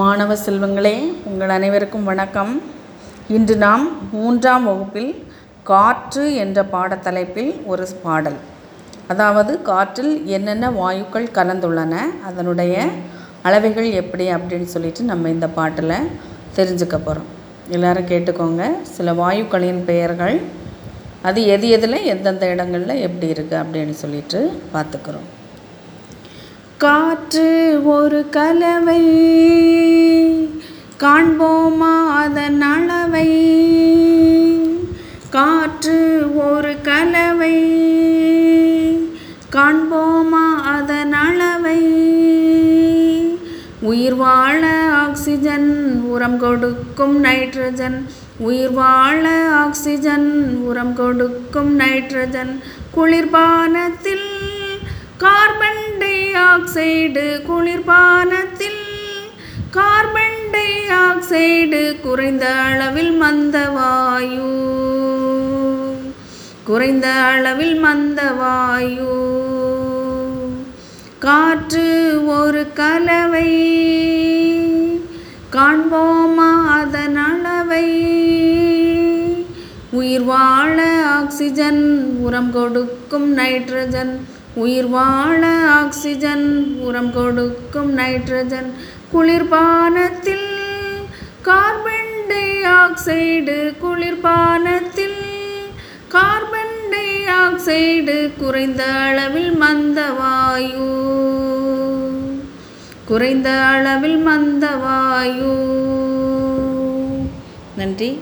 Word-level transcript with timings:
மாணவ 0.00 0.34
செல்வங்களே 0.42 0.92
உங்கள் 1.28 1.50
அனைவருக்கும் 1.54 2.06
வணக்கம். 2.10 2.52
இன்று 3.36 3.54
நாம் 3.64 3.82
மூன்றாம் 4.12 4.64
வகுப்பில் 4.68 5.10
காற்று 5.70 6.22
என்ற 6.42 6.62
பாடத்தலைப்பில் 6.74 7.50
ஒரு 7.72 7.86
பாடல். 8.04 8.38
அதாவது 9.12 9.52
காற்றில் 9.62 10.14
என்னென்ன 10.36 10.70
வாயுக்கள் 10.78 11.26
கலந்துள்ளன 11.38 11.98
அதனுடைய 12.28 12.86
அளவைகள் 13.48 13.90
எப்படி 14.00 14.28
அப்படின்னு 14.36 14.70
சொல்லிட்டு 14.76 15.04
நம்ம 15.10 15.30
இந்த 15.34 15.50
பாட்டில் 15.58 15.94
தெரிஞ்சுக்க 16.58 16.96
போகிறோம் 16.98 17.28
எல்லாரும் 17.76 18.10
கேட்டுக்கோங்க. 18.12 18.70
சில 18.94 19.14
வாயுக்களின் 19.22 19.84
பெயர்கள் 19.92 20.38
அது 21.30 21.42
எது 21.56 21.68
எதில் 21.78 22.08
எந்தெந்த 22.14 22.46
இடங்களில் 22.54 23.04
எப்படி 23.08 23.32
இருக்குது 23.34 23.62
அப்படின்னு 23.64 23.96
சொல்லிட்டு 24.04 24.40
பார்த்துக்கிறோம். 24.74 25.28
காற்று 26.84 27.50
ஒரு 27.94 28.20
கலவை 28.36 29.02
காண்போமா 31.02 32.06
அதன் 32.06 32.60
அளவை. 32.60 33.28
காற்று 35.30 36.30
ஒரு 36.34 36.80
கலவை. 36.82 37.62
காண்போமா 39.52 40.62
அதன் 40.64 41.12
அளவை. 41.12 41.80
உயிர் 43.80 44.14
வாழ 44.14 44.66
ஆக்சிஜன் 44.92 46.00
உரம் 46.04 46.38
கொடுக்கும் 46.38 47.24
நைட்ரஜன். 47.24 48.04
உயிர் 48.38 48.72
வாழ 48.72 49.48
ஆக்சிஜன் 49.52 50.56
உரம் 50.56 50.94
கொடுக்கும் 50.94 51.78
நைட்ரஜன். 51.78 52.60
குளிர்பானத்தில் 52.96 54.30
கார்பன் 55.18 55.98
டை 55.98 56.34
ஆக்சைடு 56.34 57.42
குளிர்பான 57.46 58.21
ஆக்சைடு 61.22 62.00
குறைந்த 62.00 62.50
அளவில் 62.50 63.10
மந்த 63.10 63.68
வாயு. 63.68 64.70
குறைந்த 66.64 67.08
அளவில் 67.08 67.74
மந்த 67.74 68.22
வாயு. 68.30 69.40
காற்று 71.18 72.20
ஒரு 72.26 72.72
கலவை. 72.72 73.56
காண்போமா 75.52 76.68
அதன் 76.68 77.16
அளவை. 77.16 77.86
உயிர் 79.90 80.22
வாழ 80.22 81.04
ஆக்சிஜன் 81.04 82.16
உரம் 82.20 82.52
கொடுக்கும் 82.52 83.36
நைட்ரஜன். 83.36 84.20
உயிர் 84.54 84.88
வாழ 84.88 85.46
ஆக்சிஜன் 85.68 86.76
உரம் 86.80 87.12
கொடுக்கும் 87.12 87.98
நைட்ரஜன். 87.98 88.72
குளிர்பானத்தில் 89.14 90.60
கார்பன் 91.42 92.12
டை 92.28 92.48
ஆக்சைடு 92.62 93.56
குளிர்பானத்தில் 93.82 95.20
கார்பன் 96.08 96.76
டை 96.90 97.08
ஆக்சைடு 97.26 98.30
குறைந்த 98.38 98.84
அளவில் 98.84 99.56
மந்த 99.56 100.00
வாயு. 100.10 100.90
குறைந்த 103.04 103.50
அளவில் 103.50 104.18
மந்த 104.18 104.66
வாயு. 104.70 105.54
நன்றி. 107.76 108.18